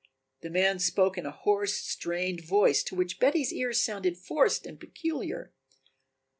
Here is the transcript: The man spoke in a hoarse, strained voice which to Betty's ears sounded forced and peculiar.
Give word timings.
The 0.41 0.49
man 0.49 0.79
spoke 0.79 1.15
in 1.15 1.27
a 1.27 1.31
hoarse, 1.31 1.75
strained 1.75 2.41
voice 2.43 2.91
which 2.91 3.13
to 3.13 3.19
Betty's 3.19 3.53
ears 3.53 3.83
sounded 3.83 4.17
forced 4.17 4.65
and 4.65 4.79
peculiar. 4.79 5.53